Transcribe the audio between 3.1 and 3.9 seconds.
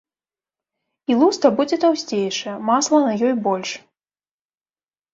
ёй больш.